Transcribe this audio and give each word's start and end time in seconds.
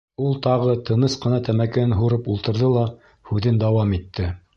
Ул 0.27 0.31
тағы 0.45 0.71
тыныс 0.89 1.17
ҡына 1.25 1.41
тәмәкеһен 1.49 1.93
һурып 1.99 2.25
ултырҙы 2.37 2.71
ла 2.79 2.87
һүҙен 3.33 3.61
дауам 3.65 3.95
итте: 3.99 4.33